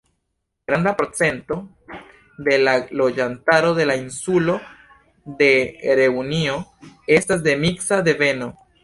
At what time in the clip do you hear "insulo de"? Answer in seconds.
4.05-5.51